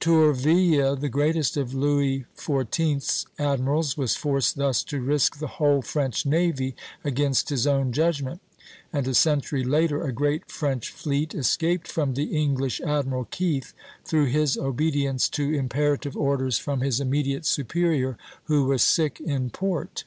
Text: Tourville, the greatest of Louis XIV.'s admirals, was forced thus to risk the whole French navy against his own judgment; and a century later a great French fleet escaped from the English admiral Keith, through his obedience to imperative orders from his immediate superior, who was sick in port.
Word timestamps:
Tourville, 0.00 0.96
the 0.96 1.08
greatest 1.08 1.56
of 1.56 1.72
Louis 1.72 2.26
XIV.'s 2.36 3.24
admirals, 3.38 3.96
was 3.96 4.16
forced 4.16 4.56
thus 4.56 4.84
to 4.84 5.00
risk 5.00 5.38
the 5.38 5.46
whole 5.46 5.80
French 5.80 6.26
navy 6.26 6.76
against 7.04 7.48
his 7.48 7.66
own 7.66 7.92
judgment; 7.92 8.42
and 8.92 9.08
a 9.08 9.14
century 9.14 9.64
later 9.64 10.02
a 10.06 10.12
great 10.12 10.50
French 10.50 10.90
fleet 10.92 11.34
escaped 11.34 11.88
from 11.88 12.12
the 12.12 12.36
English 12.36 12.82
admiral 12.82 13.24
Keith, 13.30 13.72
through 14.04 14.26
his 14.26 14.58
obedience 14.58 15.26
to 15.30 15.54
imperative 15.54 16.18
orders 16.18 16.58
from 16.58 16.82
his 16.82 17.00
immediate 17.00 17.46
superior, 17.46 18.18
who 18.44 18.66
was 18.66 18.82
sick 18.82 19.18
in 19.20 19.48
port. 19.48 20.04